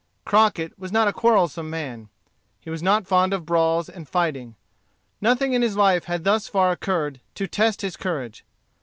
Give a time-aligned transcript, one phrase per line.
[0.25, 2.09] Crockett was not a quarrelsome man.
[2.59, 4.55] He was not fond of brawls and fighting.
[5.21, 8.43] Nothing in his life had thus far occurred to test his courage.